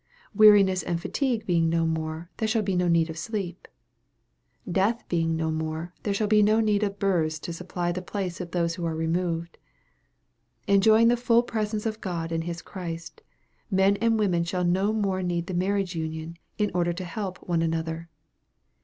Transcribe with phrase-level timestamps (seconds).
[0.33, 3.67] Weariness and fatigue being no more there shall be no need of sleep.
[4.67, 8.41] Death being no more there shall be no need of births to supply the place
[8.41, 9.59] of those who are removed.
[10.65, 13.21] Enjoying the full presence of God and His Christ
[13.69, 17.61] men and women shall no more need the marriage union, in order to help one
[17.61, 18.09] another.